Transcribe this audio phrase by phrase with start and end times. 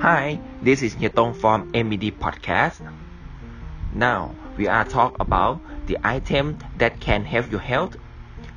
[0.00, 2.80] Hi, this is Hyetong from MED Podcast.
[3.92, 7.98] Now, we are talk about the item that can help your health,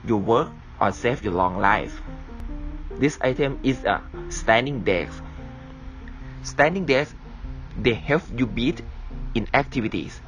[0.05, 0.47] your work,
[0.79, 1.99] or save your long life.
[2.91, 5.21] This item is a standing desk.
[6.43, 7.13] Standing desk,
[7.77, 8.81] they help you beat
[9.35, 10.21] in activities.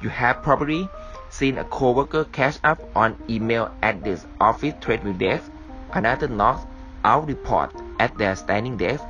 [0.00, 0.88] You have probably
[1.28, 5.52] seen a coworker catch up on email at this office treadmill desk,
[5.92, 6.64] another knocks
[7.04, 9.04] out report at their standing desk.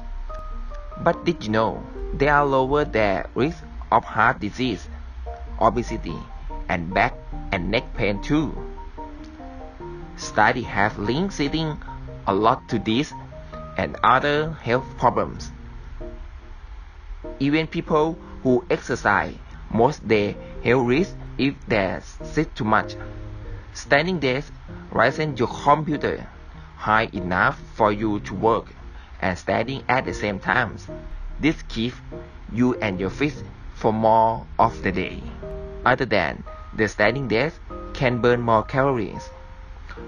[0.98, 1.82] But did you know
[2.14, 4.88] they are lower their risk of heart disease,
[5.60, 6.18] obesity,
[6.68, 7.14] and back
[7.52, 8.56] and neck pain too?
[10.16, 11.76] Study have linked sitting
[12.26, 13.12] a lot to this
[13.76, 15.52] and other health problems.
[17.38, 19.36] Even people who exercise
[19.70, 20.34] most their
[20.64, 22.96] health risk if they sit too much.
[23.74, 24.52] Standing desk
[24.90, 26.26] raises your computer
[26.76, 28.72] high enough for you to work
[29.26, 30.76] and studying at the same time.
[31.40, 31.96] This keeps
[32.52, 33.34] you and your fit
[33.74, 35.20] for more of the day.
[35.84, 37.60] Other than the standing desk
[37.92, 39.28] can burn more calories.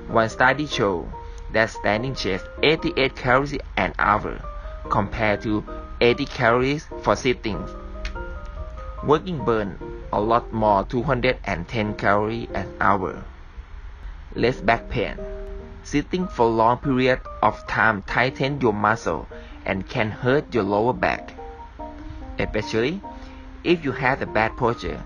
[0.07, 1.09] One study showed
[1.53, 4.41] that standing chest 88 calories an hour
[4.89, 5.65] compared to
[6.01, 7.59] 80 calories for sitting.
[9.03, 9.79] Working burn
[10.13, 13.25] a lot more 210 calories an hour.
[14.35, 15.19] Less back pain.
[15.89, 19.27] Sitting for long period of time tightens your muscle
[19.65, 21.33] and can hurt your lower back.
[22.39, 23.01] Especially
[23.65, 25.03] if you have a bad posture.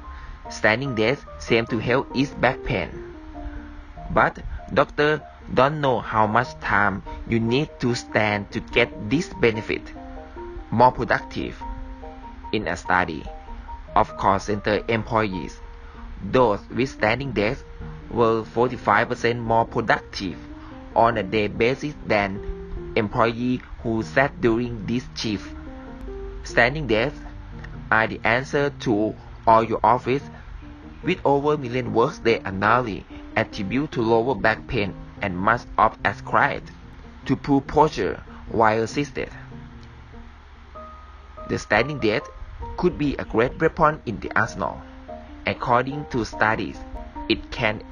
[0.51, 3.15] Standing desk seems to help ease back pain.
[4.11, 4.43] But
[4.75, 5.21] doctors
[5.55, 9.83] don't know how much time you need to stand to get this benefit.
[10.73, 11.63] More productive.
[12.51, 13.23] In a study
[13.95, 15.61] of call center employees,
[16.25, 17.63] those with standing desks
[18.11, 20.37] were 45% more productive
[20.95, 25.55] on a day basis than employee who sat during this shift.
[26.45, 27.19] Standing desks
[27.91, 29.15] are the answer to
[29.47, 30.23] all your office
[31.03, 33.07] with over a million works day annually
[33.37, 36.71] attribute to lower back pain and much of ascribed
[37.25, 39.31] to poor posture while seated.
[41.49, 42.31] The standing desk
[42.77, 44.81] could be a great weapon in the arsenal.
[45.47, 46.79] According to studies,
[47.29, 47.83] it can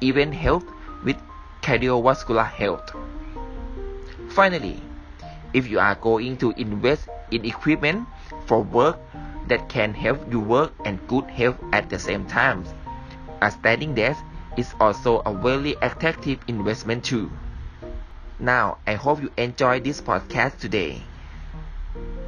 [0.00, 0.64] even help
[1.04, 1.16] with
[1.68, 2.96] cardiovascular health.
[4.32, 4.80] Finally,
[5.52, 8.08] if you are going to invest in equipment
[8.46, 8.96] for work
[9.48, 12.64] that can help you work and good health at the same time,
[13.42, 14.24] a standing desk
[14.56, 17.30] is also a very attractive investment too.
[18.40, 21.02] Now, I hope you enjoyed this podcast today.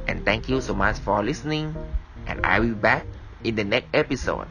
[0.05, 1.73] And thank you so much for listening.
[2.27, 3.07] And I will be back
[3.43, 4.45] in the next episode.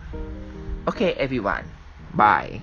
[0.88, 1.70] Okay, everyone.
[2.12, 2.62] Bye.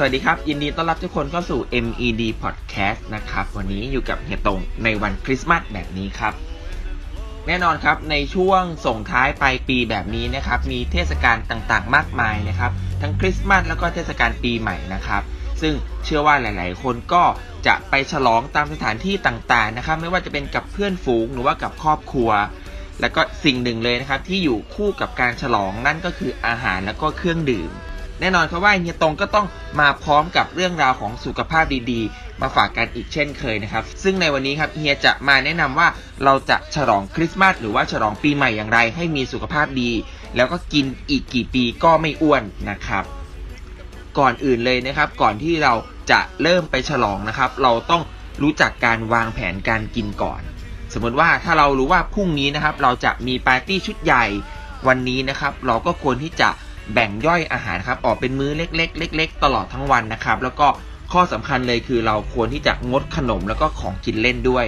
[0.00, 6.34] สวัสดีครับ ยินดีต้อนรับทุกคนเข้าสู่ MED Podcast นะครับ วันนี้อยู่กับเฮียตงในวันคริสต์มาสแบบนี้ครับ
[7.46, 15.22] แน่นอนครับในช่วงส่งท้ายปลายปีแบบนี้นะครับ มีเทศกาลต่างๆ มากมายนะครับ ทั้งคริสต์มาสแล้วก็เทศกาลปีใหม่นะครับ
[15.60, 17.22] ซึ่งเชื่อว่าหลาย ๆ คนก็
[17.66, 22.30] จะไปฉลองตามสถานที่ต่างๆนะครับ ไม่ว่าจะเป็นกับเพื่อนฝูงหรือว่ากับครอบครัว
[23.00, 27.70] แล้วก็สิ่งหนึ่งเลยนะครับที่อยู่คู่กับการฉลองนั่นก็คืออาหารแล้วก็เครื่องดื่ม
[28.20, 29.46] แน่นอนครับว่าเฮียตงก็ต้อง
[29.80, 35.88] มาพร้อมกับเรื่องราวของสุขภาพดีๆ มาฝากกันอีกเช่นเคยนะครับ ซึ่งในวันนี้ครับเฮียจะมาแนะนำว่า
[36.24, 39.90] เราจะฉลองคริสต์มาสหรือว่าฉลองปีใหม่อย่างไร ให้มีสุขภาพดี
[40.36, 43.04] แล้วก็กินอีกกี่ปีก็ไม่อ้วนนะครับ
[44.18, 45.74] ก่อนอื่นเลยนะครับ ก่อนที่เรา
[46.10, 48.02] จะเริ่มไปฉลองนะครับ เราต้อง
[48.42, 50.40] รู้จักการวางแผนการกินก่อน
[50.92, 54.24] สมมติว่าถ้าเรารู้ว่าพรุ่งนี้นะครับ เราจะมีปาร์ตี้ชุดใหญ่
[54.88, 56.50] วันนี้นะครับ เราก็ควรที่จะ
[56.94, 60.68] แบ่งย่อยอาหารครับออกเป็นมื้อเล็กๆเล็ก ๆ ตลอดทั้งวันนะครับ แล้วก็
[61.12, 64.66] ข้อสำคัญเลยคือเราควรที่จะงดขนมแล้วก็ของกินเล่นด้วย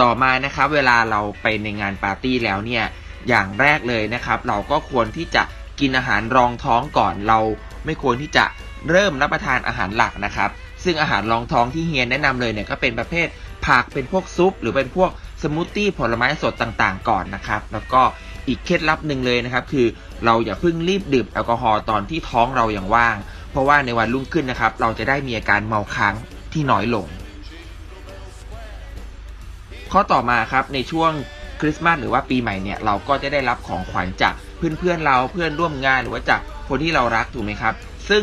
[0.00, 2.84] ต่อมานะครับเวลาเราไปในงานปาร์ตี้แล้วเนี่ย
[3.28, 5.42] อย่างแรกเลยนะครับ เราก็ควรที่จะ
[5.80, 7.38] กินอาหารรองท้องก่อนเรา
[7.84, 8.44] ไม่ควรที่จะ
[8.90, 10.50] เริ่มรับประทานอาหารหลักนะครับ
[10.84, 13.28] ซึ่งอาหารรองท้องที่เฮียแนะนำเลยเนี่ยก็เป็นประเภท
[13.66, 15.10] ผักเป็นพวกซุป หรือเป็นพวก
[15.42, 18.02] สมูทตี้ผลไม้สดต่างๆ ก่อนนะครับ แล้วก็
[18.48, 19.86] อีกเคล็ดลับหนึ่งเลยนะครับ คือ
[20.24, 23.16] เราอย่าเพิ่งรีบดื่มแอลกอฮอล์ตอนที่ท้องเราอย่างว่าง
[23.50, 26.14] เพราะว่าในวันรุ่งขึ้นนะครับ เราจะได้มีอาการเมาค้าง
[26.52, 27.06] ที่น้อยลง
[29.92, 31.12] ข้อต่อมาครับในช่วง
[31.60, 37.74] คริสต์มาสหรือว่าปีใหม่เนี่ยเราก็จะได้รับของขวัญจากเพื่อนๆเราเพื่อนร่วมงานหรือว่าจากคนที่เรารักถูกไหมครับ
[38.08, 38.22] ซึ่ง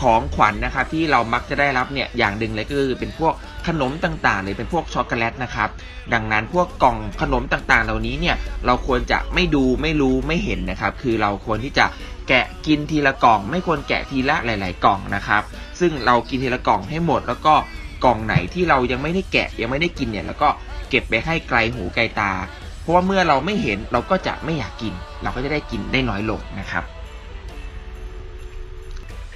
[0.00, 3.34] ของขวัญนะครับที่เรามักจะได้รับเนี่ยอย่างหนึ่งเลยก็คือเป็นพวก
[3.66, 5.68] ขนมต่างๆ หรือเป็นพวกช็อกโกแลตนะครับ
[6.12, 8.36] ดังนั้นพวกกล่องขนมต่างๆ เหล่านี้เนี่ย
[8.66, 11.86] เราควรจะไม่ดูไม่รู้ไม่เห็นนะครับคือเราควรที่จะ
[12.28, 15.42] แกะกินทีละกล่อง ไม่ควรแกะทีละหลาย ๆ กล่องนะครับ
[15.80, 17.54] ซึ่งเรากินทีละกล่องให้หมด แล้วก็
[18.04, 20.48] กล่องไหนที่เรายังไม่ได้แกะยังไม่ได้กินเนี่ยแล้วก็
[20.90, 22.32] เก็บไปให้ไกลหูไกลตา
[22.80, 24.92] เพราะว่าเมื่อเราไม่เห็นเราก็จะไม่อยากกิน
[25.22, 26.84] เราก็จะได้กินได้น้อยลงนะครับ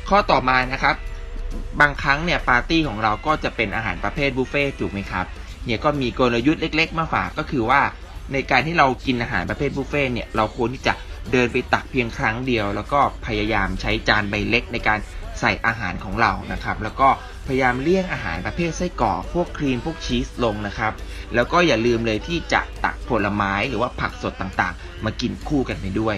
[0.08, 0.96] ข้อต่อมานะครับ
[1.80, 5.26] บางครั้งเนี่ยปาร์ตี้ของเราก็จะเป็นอาหารประเภทบุฟเฟ่ถูกไหมครับ
[5.66, 7.80] เนี่ยก็มีกลยุทธ์เล็ก ๆ มาฝากก็คือว่า
[8.32, 10.94] ในการที่เรากินอาหารประเภทบุฟเฟ่เนี่ยเราควรที่จะ
[11.32, 14.98] เดินไปตักเพียงครั้งเดียว แล้วก็พยายามใช้จานใบเล็กในการ
[15.40, 17.08] ใส่อาหารของเรานะครับ แล้วก็
[17.46, 20.92] พยายามเลี่ยงอาหารประเภทไส้กรอกพวกครีมพวกชีสลงนะครับ
[21.34, 26.16] แล้วก็อย่าลืมเลยที่จะตักผลไม้หรือว่าผักสดต่างๆ มากินคู่กันไปด้วย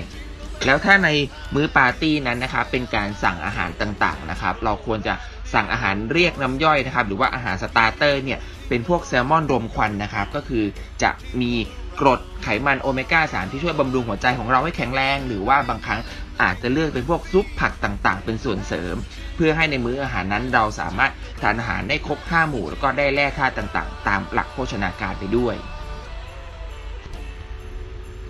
[0.66, 1.08] แล้วถ้าใน
[1.54, 5.14] มื้อปาร์ตี้นั้นนะครับเป็นการสั่งอาหารต่างๆนะครับ เราควรจะ
[5.54, 8.38] สั่งอาหารเรียกน้ำย่อยนะครับ หรือว่าอาหารสตาร์เตอร์เนี่ย
[8.68, 10.64] เป็นพวกแซลมอนรวมควันนะครับ ก็คือ
[11.02, 11.10] จะ
[11.40, 11.52] มี
[12.00, 16.00] กรดไขมันโอเมก้า 3 ที่ช่วยบำรุงหัวใจของเราให้แข็งแรง หรือว่าบางครั้ง
[16.42, 18.96] อาจจะเลือกเป็นพวกซุปผักต่างๆ เป็นส่วนเสริม
[19.36, 21.12] เพื่อให้ในมื้ออาหารนั้นเราสามารถ
[21.42, 25.54] ทานอาหารได้ครบ 5 หมู่ แล้วก็ได้แร่ธาตุต่างๆ ตามหลักโภชนาการไปด้วย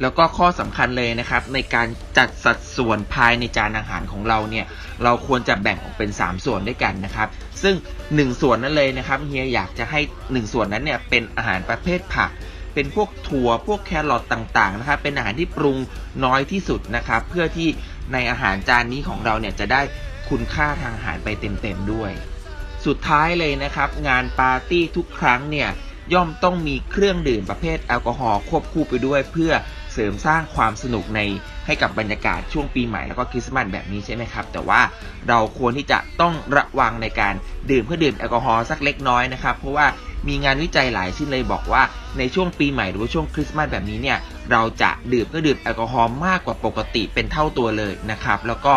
[0.03, 1.87] แล้วก็ข้อสำคัญเลยนะครับ ในการ
[2.19, 4.67] จัดสัดส่วนภายในจานอาหารของเราเนี่ย
[5.05, 7.29] เราควรจะแบ่งออกเป็น 3 ส่วนด้วยกันนะครับ
[7.63, 7.75] ซึ่ง
[8.07, 12.31] 1 ส่วนนั้นเลยนะครับเฮียอยากจะให้ 1 ส่วนนั้นเนี่ยเป็นอาหารประเภทผัก
[12.75, 15.79] เป็นพวกถั่วพวกแครอทต่างๆนะครับ เป็นอาหารที่ปรุง
[16.25, 17.69] น้อยที่สุดนะครับ เพื่อที่
[18.13, 19.81] ในอาหารจานนี้ของเราเนี่ยจะได้
[20.31, 22.13] คุณค่าทางอาหารไปเต็มๆด้วย
[22.87, 25.69] สุดท้ายเลยนะครับ งานปาร์ตี้ทุกครั้งเนี่ย
[26.15, 29.53] ย่อมต้องมีเครื่องดื่มประเภทแอลกอฮอล์ควบคู่ไปด้วยเพื่อ
[30.01, 31.21] เสริมสร้างความสนุกใน
[31.67, 34.81] ให้กับบรรยากาศช่วงปีใหม่แล้วก็คริสต์มาสแบบนี้ใช่ไหมครับ แต่ว่า
[35.29, 37.35] เราควรที่จะต้องระวังในการ
[37.71, 39.87] ดื่มเครื่องดื่มแอลกอฮอล์สักเล็กน้อยนะครับ เพราะว่า
[40.29, 41.83] มีงานวิจัยหลายชิ้นเลยบอกว่า
[42.19, 44.19] ในช่วงปีใหม่หรือว่าช่วงคริสต์มาสแบบนี้เนี่ย
[44.51, 48.75] เราจะดื่มเครื่องดื่มแอลกอฮอล์มากกว่าปกติเป็นเท่าตัวเลยนะครับ แล้วก็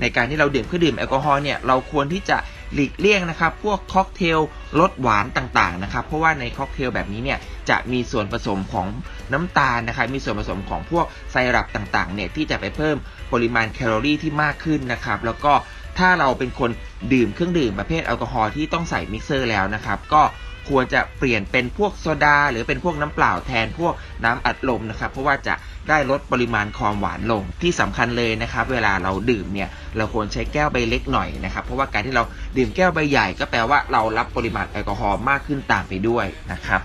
[0.00, 2.36] ในการที่เราดื่มเครื่องดื่มแอลกอฮอล์เนี่ยเราควรที่จะ
[2.74, 4.38] หลีกเลี่ยงนะครับ พวกค็อกเทล
[4.80, 7.38] รสหวานต่างๆนะครับ เพราะว่าในค็อกเทลแบบนี้เนี่ย
[7.70, 8.86] จะมีส่วนผสมของ
[9.32, 12.96] น้ำตาลนะครับ มีส่วนผสมของพวกไซรัปต่างๆเนี่ยที่จะไปเพิ่ม
[13.32, 15.52] ปริมาณแคลอรี่ที่มากขึ้นนะครับ แล้วก็
[15.98, 16.70] ถ้าเราเป็นคน
[17.12, 20.22] ดื่มเครื่องดื่มประเภทแอลกอฮอล์ที่ต้องใส่มิกเซอร์แล้วนะครับ ก็
[20.70, 23.94] ควรจะเปลี่ยนเป็นพวกโซดา หรือเป็นพวกน้ำเปล่าแทนพวก
[24.24, 25.54] น้ำอัดลมนะครับ เพราะว่าจะ
[25.88, 32.22] ได้ลดปริมาณความหวานลงที่สำคัญเลยนะครับ เวลาเราดื่มเนี่ยเราควรใช้แก้วใบเล็กหน่อยนะครับ เพราะว่าการที่เรา
[32.56, 36.82] ดื่มแก้วใบใหญ่ก็แปลว่าเรารับปริมาณแอลกอฮอล์มากขึ้นตามไปด้วยนะครับ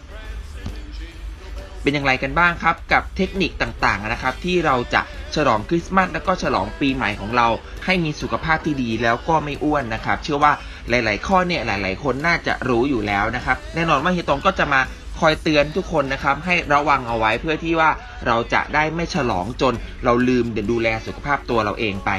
[1.82, 5.02] เป็นอย่างไรกันบ้างครับกับเทคนิคต่างๆนะครับ ที่เราจะ
[5.36, 7.48] ฉลองคริสต์มาสแล้วก็ฉลองปีใหม่ของเรา
[7.86, 10.54] ให้มีสุขภาพที่ดีแล้วก็ไม่อ้วนนะครับ เชื่อว่า
[10.90, 14.82] หลาย ๆ ข้อเนี่ยหลาย ๆ คนน่าจะรู้อยู่แล้วนะครับแน่นอนว่าเฮียตงก็จะมา
[15.20, 17.90] คอยเตือนทุกคนนะครับให้ระวังเอาไว้เพื่อที่ว่า
[18.28, 19.74] เราจะได้ไม่ฉลองจน
[20.04, 22.12] เราลืมเดี๋ยวดูแลสุขภาพตัวเราเองไป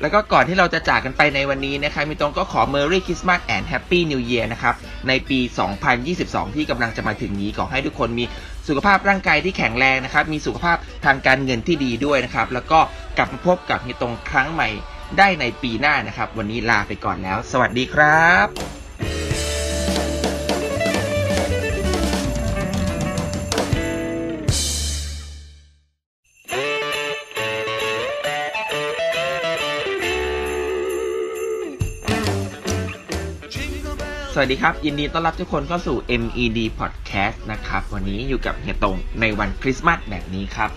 [0.00, 4.74] แล้วก็ก่อนที่เราจะจากกันไปในวันนี้นะครับมีตรงก็ขอ Merry Christmas and Happy New Year นะครับ
[5.08, 5.38] ในปี
[5.96, 8.24] 2022 ที่กำลังจะมาถึงนี้ขอให้ทุกคนมี
[8.68, 12.78] สุขภาพร่างกายที่แข็งแรงนะครับมีสุขภาพทางการเงินที่ดีด้วยนะครับแล้วก็
[13.16, 14.68] กลับมาพบกับเฮีตรงครั้งใหม่
[15.18, 18.48] ได้ในปีหน้านะครับ วันนี้ลาไปก่อนแล้ว สวัสดีครับ
[34.36, 40.70] สวัสดีครับ ยินดีต้อนรับทุกคนเข้าสู่ MED Podcast นะครับ วันนี้อยู่กับเฮียตงในวันคริสต์มาสแบบนี้ครับ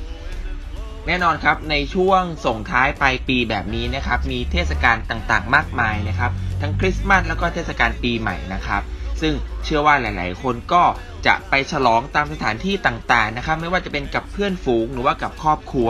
[1.07, 8.81] แน่นอนครับในช่วงส่งท้ายปลายปีแบบนี้นะครับมีเทศกาลต่างๆ มากมายนะครับ ทั้งคริสต์มาสแล้วก็เทศกาลปีใหม่นะครับ
[9.21, 9.33] ซึ่ง
[9.63, 10.83] เชื่อว่าหลาย ๆ คนก็
[11.27, 15.89] จะไปฉลองตามสถานที่ต่างๆนะครับ ไม่ว่าจะเป็นกับเพื่อนฝูงหรือว่ากับครอบครัว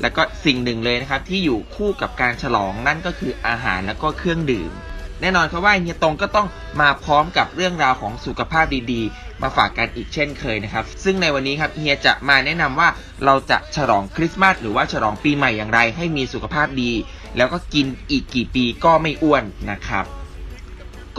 [0.00, 4.72] แล้วก็สิ่งหนึ่งเลยนะครับ ที่อยู่คู่กับการฉลองนั่นก็คืออาหารแล้วก็เครื่องดื่ม
[5.20, 6.46] แน่นอนครับว่าเฮียตงก็ต้อง
[6.80, 12.88] มาพร้อมกับเรื่องราวของสุขภาพดีๆ มาฝากกันอีกเช่นเคยนะครับ ซึ่งในวันนี้ครับเฮียจะมาแนะนำว่า
[13.24, 16.92] เราจะฉลองคริสต์มาสหรือว่าฉลองปีใหม่อย่างไร ให้มีสุขภาพดี
[17.36, 20.04] แล้วก็กินอีกกี่ปีก็ไม่อ้วนนะครับ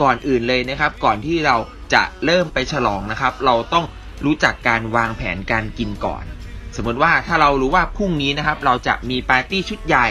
[0.00, 1.56] ก่อนอื่นเลยนะครับ ก่อนที่เรา
[1.94, 3.84] จะเริ่มไปฉลองนะครับ เราต้อง
[4.24, 6.24] รู้จักการวางแผนการกินก่อน
[6.76, 10.08] สมมติว่าถ้าเรารู้ว่าพรุ่งนี้นะครับ เราจะมีปาร์ตี้ชุดใหญ่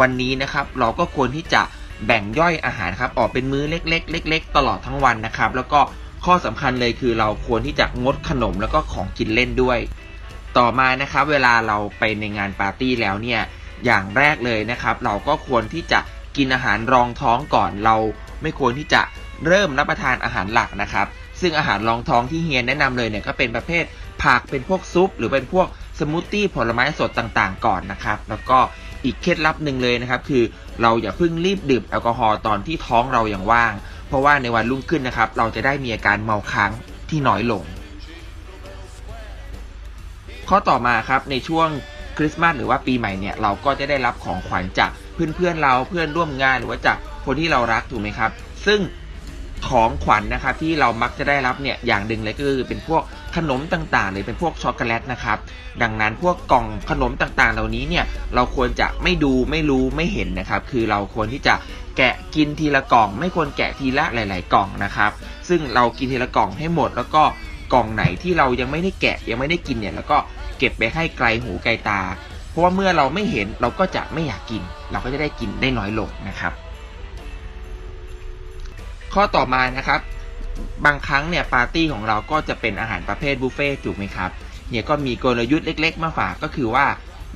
[0.00, 1.62] วันนี้นะครับ เราก็ควรที่จะ
[2.06, 5.80] แบ่งย่อยอาหารครับ ออกเป็นมื้อเล็กๆเล็กๆตลอดทั้งวันนะครับ แล้วก็
[6.24, 9.78] ข้อสำคัญเลยคือเราควรที่จะงดขนมแล้วก็ของกินเล่นด้วย
[10.58, 13.40] ต่อมานะครับเวลาเราไปในงานปาร์ตี้แล้วเนี่ย
[13.84, 16.00] อย่างแรกเลยนะครับ เราก็ควรที่จะ
[16.36, 17.96] กินอาหารรองท้องก่อนเรา
[18.42, 19.02] ไม่ควรที่จะ
[19.46, 21.06] เริ่มรับประทานอาหารหลักนะครับ
[21.40, 23.84] ซึ่งอาหารรองท้องที่เฮียแนะนำเลยเนี่ยก็เป็นประเภท
[24.24, 25.66] ผักเป็นพวกซุป หรือเป็นพวก
[25.98, 28.58] สมูทตี้ผลไม้สดต่างๆ ก่อนนะครับ แล้วก็
[29.04, 30.42] อีกเคล็ดลับหนึ่งเลยนะครับ คือ
[30.82, 33.72] เราอย่าเพิ่งรีบดื่มแอลกอฮอล์ตอนที่ท้องเรายังว่าง
[34.10, 36.70] เพราะว่าในวันรุ่งขึ้นนะครับ เราจะได้มีอาการเมาค้าง
[37.10, 37.62] ที่น้อยลง
[40.48, 41.68] ข้อต่อมาครับในช่วง
[42.16, 48.30] คริสต์มาสหรือว่าปีใหม่เนี่ยเราก็จะได้รับของขวัญจากเพื่อนๆเราเพื่อนร่วมงานหรือว่าจากคนที่เรารักถูกไหมครับ
[48.66, 48.80] ซึ่ง
[49.68, 53.02] ของขวัญนะครับที่เรามักจะได้รับเนี่ยอย่างหนึ่งเลยก็คือเป็นพวก
[53.36, 55.38] ขนมต่างๆ หรือเป็นพวกช็อกโกแลตนะครับ
[55.82, 61.54] ดังนั้นพวกกล่องขนมต่างๆ เหล่านี้เนี่ยเราควรจะไม่ดูไม่รู้ไม่เห็นนะครับ คือเราควรที่จะ
[61.96, 65.10] แกะกินทีละกล่อง ไม่ควรแกะทีละหลาย ๆ กล่องนะครับ
[65.48, 67.22] ซึ่งเรากินทีละกล่องให้หมด แล้วก็
[67.72, 70.18] กล่องไหนที่เรายังไม่ได้แกะยังไม่ได้กินเนี่ยแล้วก็
[70.58, 72.00] เก็บไปให้ไกลหูไกลตา
[72.48, 76.52] เพราะว่าเมื่อเราไม่เห็นเราก็จะไม่อยากกิน เราก็จะได้กินได้น้อยลงนะครับ
[79.12, 80.00] ข้อต่อมานะครับ
[80.84, 84.30] บางครั้งเนี่ยปาร์ตี้ของเราก็จะเป็นอาหารประเภทบุฟเฟ่ถูกไหมครับ
[84.70, 86.86] เนี่ยก็มีกลยุทธ์เล็ก ๆ มาฝากก็คือว่า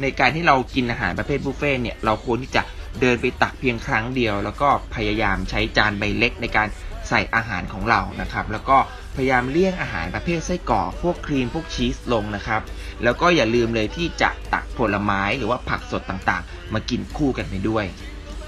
[0.00, 2.62] ในการที่เรากินอาหารประเภทบุฟเฟ่เนี่ยเราควรที่จะ
[3.00, 6.68] เดินไปตักเพียงครั้งเดียว แล้วก็พยายามใช้จานใบเล็กในการ
[7.08, 8.78] ใส่อาหารของเรานะครับ แล้วก็
[9.16, 12.60] พยายามเลี่ยงอาหารประเภทไส้กรอกพวกครีมพวกชีสลงนะครับ
[13.04, 17.84] แล้วก็อย่าลืมเลยที่จะตักผลไม้หรือว่าผักสดต่างๆ มากินคู่กันไปด้วย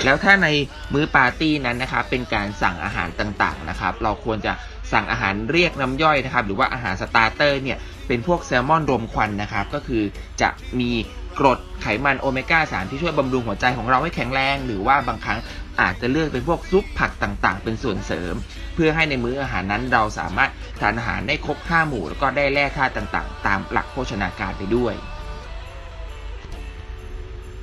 [0.04, 0.48] แล้วถ้าใน
[0.92, 4.52] มื้อปาร์ตี้นั้นนะครับเป็นการสั่งอาหารต่างๆนะครับ เราควรจะ
[4.92, 10.02] สั่งอาหารเรียกน้ำย่อยนะครับ หรือว่าอาหาร starter เนี่ยเป็นพวกแซลมอนรมควันนะครับ ก็คือ
[10.42, 10.48] จะ
[10.80, 10.90] มี
[11.38, 15.38] กรดไขมันโอเมก้า3ที่ช่วยบำรุงหัวใจของเราให้แข็งแรง หรือว่าบางครั้ง
[15.80, 18.34] อาจจะเลือกเป็นพวกซุปผักต่างๆ เป็นส่วนเสริม
[18.74, 20.50] เพื่อให้ในมื้ออาหารนั้นเราสามารถ
[20.80, 24.94] ทานอาหารได้ครบ5หมู่ แล้วก็ได้แร่ธาตุต่างๆ ตามหลักโภชนาการไปด้วย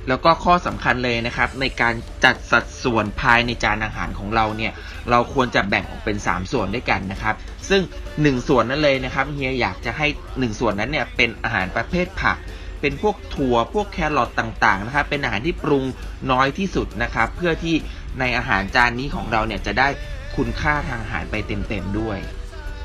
[0.08, 4.72] แล้วก็ข้อสำคัญเลยนะครับ ในการจัดสัดส่วนภายในจานอาหารของเราเนี่ย
[5.10, 7.34] เราควรจะแบ่งออกเป็น 3 ส่วนด้วยกันนะครับ
[7.70, 7.82] ซึ่ง
[8.14, 12.36] 1 ส่วนนั้นเลยนะครับเฮียอยากจะให้ 1 ส่วนนั้นเนี่ยเป็นอาหารประเภทผัก
[12.84, 15.84] เป็นพวกถั่วพวกแครอทต่างๆนะครับเป็นอาหารที่ปรุง
[16.30, 17.74] น้อยที่สุดนะครับ เพื่อที่
[18.20, 19.88] ในอาหารจานนี้ของเราเนี่ยจะได้
[20.36, 22.18] คุณค่าทางอาหารไปเต็มๆด้วย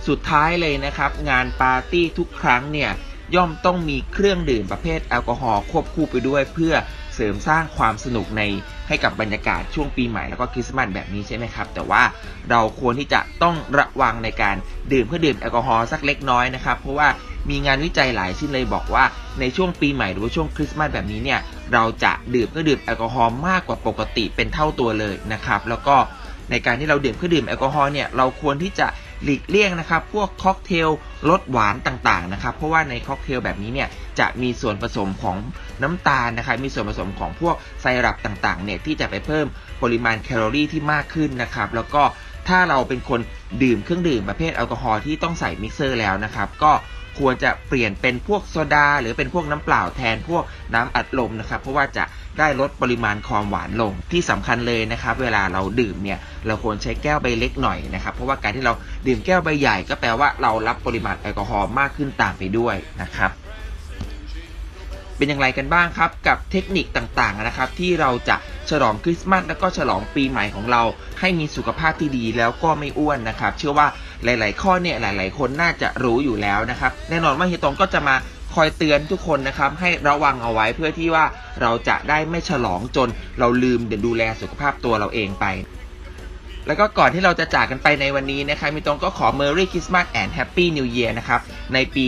[0.07, 2.91] สุดท้ายเลยนะครับ งานปาร์ตี้ทุกครั้งเนี่ย
[3.35, 6.73] ย่อมต้องมีเครื่องดื่มประเภทแอลกอฮอล์ควบคู่ไปด้วย เพื่อ
[7.15, 8.43] เสริมสร้างความสนุกใน
[8.89, 12.01] ให้กับบรรยากาศช่วงปีใหม่แล้วก็คริสต์มาสแบบนี้ใช่ไหมครับ แต่ว่า
[12.50, 14.55] เราควรที่จะต้องระวังในการ
[14.91, 17.08] ดื่มเพื่อดื่มแอลกอฮอล์สักเล็กน้อยนะครับ เพราะว่า
[17.50, 19.03] มีงานวิจัยหลายชิ้นเลยบอกว่า
[19.39, 21.39] ในช่วงปีใหม่หรือว่าช่วงคริสต์มาสแบบนี้เนี่ย
[21.74, 25.96] เราจะดื่มเพื่อดื่มแอลกอฮอล์มากกว่าปกติเป็นเท่าตัวเลยนะครับ แล้วก็
[26.51, 28.88] ในการที่เราดื่มเพื่อดื่มแอลกอฮอล์เนี่ยเราควรที่จะ
[29.23, 30.89] หลีกเลี่ยงนะครับ พวกค็อกเทล
[31.29, 35.38] รสหวานต่างๆนะครับ เพราะว่าในค็อกเทลแบบนี้เนี่ยจะมีส่วนผสมของ
[35.83, 39.45] น้ำตาลนะครับ มีส่วนผสมของพวกไซรัปต่างๆเนี่ยที่จะไปเพิ่ม
[39.83, 42.03] ปริมาณแคลอรี่ที่มากขึ้นนะครับ แล้วก็
[42.47, 43.19] ถ้าเราเป็นคน
[43.63, 46.71] ดื่มเครื่องดื่มประเภทแอลกอฮอล์ที่ต้องใส่มิกเซอร์แล้วนะครับ ก็
[47.19, 52.03] ควรจะเปลี่ยนเป็นพวกโซดา หรือเป็นพวกน้ำเปล่าแทนพวกน้ำอัดลมนะครับ เพราะว่าจะ
[52.39, 58.74] ได้ลดปริมาณความหวานลงที่สำคัญเลยนะครับ เวลาเราดื่มเนี่ยเราควรใช้แก้วใบเล็กหน่อยนะครับ เพราะว่าการที่เรา
[59.08, 63.31] ดื่มแก้วใบใหญ่ก็แปลว่าเรารับปริมาณแอลกอฮอล์มากขึ้นตามไปด้วยนะครับ
[65.17, 68.36] เป็นอย่างไรกันบ้างครับกับเทคนิคต่างๆนะครับที่เราจะ
[68.69, 70.81] ฉลองคริสต์มาสแล้วก็ฉลองปีใหม่ของเรา
[71.19, 73.88] ให้มีสุขภาพที่ดีแล้วก็ไม่อ้วนนะครับ เชื่อว่า
[74.24, 78.15] หลาย ๆ ข้อเนี่ยหลาย ๆ คนน่าจะรู้อยู่แล้วนะครับ แน่นอนว่าเฮียตงก็จะมา
[78.55, 81.25] คอยเตือนทุกคนนะครับให้ระวังเอาไว้เพื่อที่ว่า
[81.61, 85.47] เราจะได้ไม่ฉลองจนเราลืมเดี๋ยวดูแลสุขภาพตัวเราเองไป
[86.67, 91.41] แล้วก็ก่อนที่เราจะจากกันไปในวันนี้นะครับมีตรงก็ขอ Merry Christmas and Happy New Year นะครับ
[91.73, 92.05] ในปี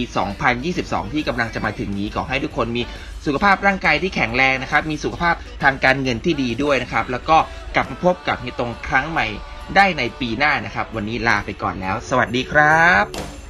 [0.56, 2.82] 2022 ที่กำลังจะมาถึงนี้ขอให้ทุกคนมี
[3.26, 7.38] สุขภาพร่างกายที่แข็งแรงนะครับมีสุขภาพทางการเงินที่ดีด้วยนะครับแล้วก็
[7.76, 9.28] กลับมาพบกับเฮีตรงครั้งใหม่
[9.76, 13.41] ได้ในปีหน้านะครับ วันนี้ลาไปก่อนแล้ว สวัสดีครับ